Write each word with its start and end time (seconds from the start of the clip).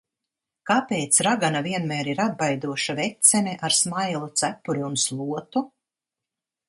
Kāpēc 0.69 1.19
ragana 1.27 1.61
vienmēr 1.67 2.09
ir 2.13 2.21
atbaidoša 2.25 2.95
vecene 3.01 3.53
ar 3.69 3.77
smailu 3.81 4.33
cepuri 4.43 4.87
un 4.89 4.99
slotu? 5.07 5.65